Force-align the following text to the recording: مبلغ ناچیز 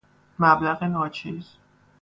مبلغ 0.39 0.83
ناچیز 0.83 1.57